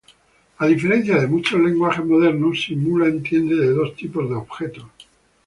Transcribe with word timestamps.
A 0.61 0.65
diferencia 0.65 1.19
de 1.19 1.27
muchos 1.27 1.59
lenguajes 1.61 2.03
modernos, 2.03 2.59
Simula 2.63 3.05
entiende 3.07 3.53
de 3.55 3.69
dos 3.69 3.95
tipos 3.95 4.27
de 4.27 4.35
objetos. 4.35 4.87